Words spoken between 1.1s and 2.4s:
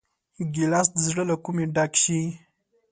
له کومي ډک شي.